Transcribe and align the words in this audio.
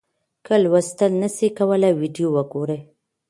که 0.45 0.53
لوستل 0.63 1.11
نسئ 1.21 1.47
کولای 1.57 1.93
ویډیو 2.01 2.27
وګورئ. 2.35 2.79